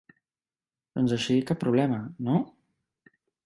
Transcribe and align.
Doncs 0.99 1.13
així 1.17 1.37
cap 1.51 1.61
problema, 1.67 2.03
no? 2.31 2.41